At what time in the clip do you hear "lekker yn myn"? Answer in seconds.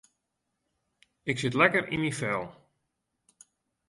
1.59-2.17